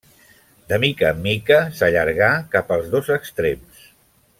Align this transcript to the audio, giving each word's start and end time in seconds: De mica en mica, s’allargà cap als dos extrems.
De 0.71 0.79
mica 0.83 1.11
en 1.17 1.21
mica, 1.27 1.59
s’allargà 1.81 2.33
cap 2.57 2.77
als 2.79 2.91
dos 2.97 3.15
extrems. 3.23 3.89